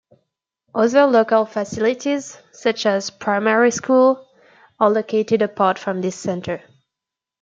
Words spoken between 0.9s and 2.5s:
local facilities,